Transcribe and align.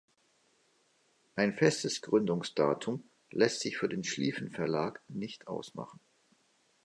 Ein 1.35 1.53
festes 1.55 2.01
Gründungsdatum 2.01 3.03
lässt 3.29 3.59
sich 3.59 3.77
für 3.77 3.87
den 3.87 4.03
Schlieffen-Verlag 4.03 4.99
nicht 5.09 5.47
ausmachen. 5.47 5.99